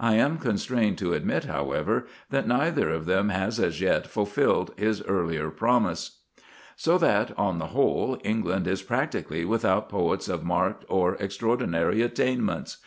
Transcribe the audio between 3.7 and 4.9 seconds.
yet fulfilled